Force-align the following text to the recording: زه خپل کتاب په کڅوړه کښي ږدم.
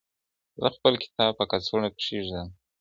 زه 0.61 0.67
خپل 0.75 0.93
کتاب 1.03 1.31
په 1.37 1.43
کڅوړه 1.51 1.89
کښي 1.95 2.19
ږدم. 2.27 2.47